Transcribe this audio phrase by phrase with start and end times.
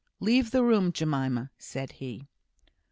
[0.19, 2.27] "Leave the room, Jemima," said he.